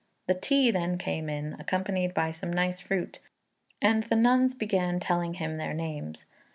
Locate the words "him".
5.35-5.53